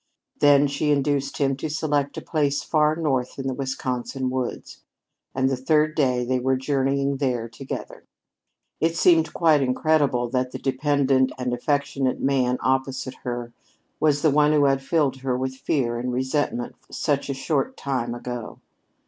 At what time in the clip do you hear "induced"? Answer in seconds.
0.89-1.37